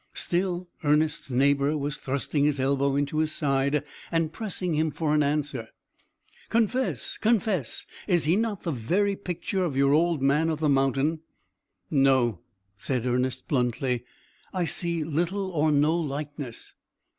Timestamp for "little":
15.03-15.51